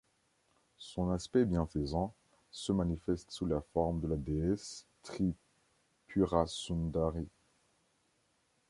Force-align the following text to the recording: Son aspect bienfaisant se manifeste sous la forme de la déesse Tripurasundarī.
Son 0.79 1.11
aspect 1.11 1.45
bienfaisant 1.45 2.15
se 2.49 2.71
manifeste 2.71 3.29
sous 3.29 3.45
la 3.45 3.61
forme 3.61 3.99
de 3.99 4.07
la 4.07 4.15
déesse 4.17 4.87
Tripurasundarī. 5.03 7.27